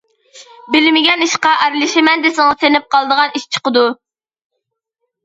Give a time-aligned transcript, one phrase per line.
[0.75, 3.85] بىلمىگەن ئىشقا ئارىلىشىمەن دېسىڭىز چېنىپ قالىدىغان ئىش چىقىدۇ.